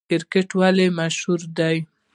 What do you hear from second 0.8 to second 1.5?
مشهور